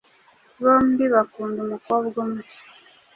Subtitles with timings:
[0.61, 2.43] Bombi bakunda umukobwa umwe.